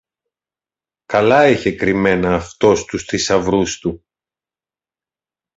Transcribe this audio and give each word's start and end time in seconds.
Καλά 1.05 1.47
είχε 1.49 1.75
κρυμμένα 1.75 2.35
αυτός 2.35 2.85
τους 2.85 3.03
θησαυρούς 3.03 3.79
του! 3.79 4.03